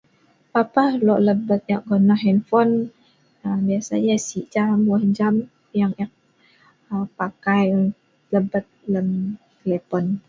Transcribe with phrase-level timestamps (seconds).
[0.53, 2.69] Papa lo' lebet ek gonah telephon,
[3.67, 5.33] biasanya si jam, weh jam
[5.81, 6.11] yang ek
[7.17, 7.65] pakai
[8.33, 9.07] lebet lem
[9.59, 10.05] teleñ